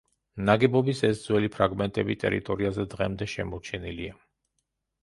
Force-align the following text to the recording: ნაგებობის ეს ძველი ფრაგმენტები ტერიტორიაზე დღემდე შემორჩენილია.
ნაგებობის 0.45 1.01
ეს 1.09 1.21
ძველი 1.25 1.51
ფრაგმენტები 1.57 2.17
ტერიტორიაზე 2.25 2.87
დღემდე 2.95 3.31
შემორჩენილია. 3.37 4.21